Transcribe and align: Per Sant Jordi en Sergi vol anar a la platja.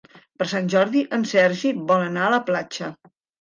Per 0.41 0.45
Sant 0.53 0.69
Jordi 0.73 1.03
en 1.17 1.25
Sergi 1.33 1.75
vol 1.93 2.07
anar 2.07 2.25
a 2.29 2.33
la 2.37 2.41
platja. 2.49 2.91